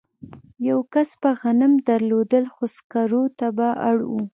[0.67, 4.13] یوه کس به غنم درلودل خو سکارو ته به اړ و